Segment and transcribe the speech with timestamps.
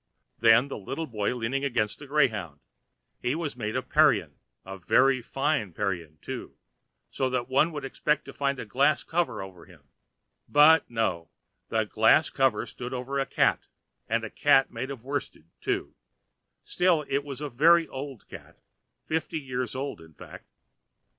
[0.39, 2.59] Then the little boy leaning against a greyhound;
[3.21, 6.57] he was made of Parian, very fine Parian, too,
[7.11, 9.83] so that one would expect to find a glass cover over him:
[10.49, 11.29] but no,
[11.69, 13.67] the glass cover stood over a cat
[14.09, 15.93] and a cat made of worsted, too:
[16.63, 18.57] still it was a very old cat,
[19.05, 20.47] fifty years old in fact.